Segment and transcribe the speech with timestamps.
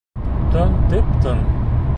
[0.55, 1.47] Төн тып-тын.